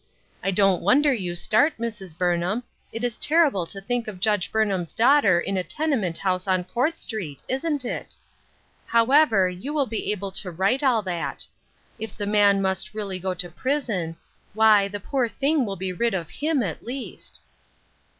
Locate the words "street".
6.97-7.43